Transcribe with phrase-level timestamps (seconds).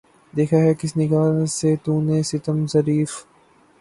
[0.33, 3.11] دیکھا ہے کس نگاہ سے تو نے ستم ظریف